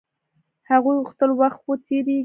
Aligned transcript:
هغوی 0.69 0.95
غوښتل 1.01 1.29
وخت 1.39 1.61
و 1.65 1.71
تېريږي. 1.85 2.19